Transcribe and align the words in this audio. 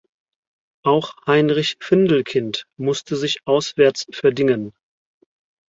Auch 0.83 1.13
Heinrich 1.27 1.77
Findelkind 1.79 2.65
musste 2.75 3.15
sich 3.15 3.45
auswärts 3.45 4.07
verdingen. 4.09 4.73